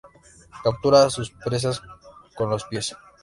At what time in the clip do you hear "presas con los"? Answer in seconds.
1.29-2.63